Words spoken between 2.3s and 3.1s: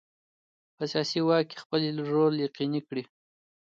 یقیني کړي.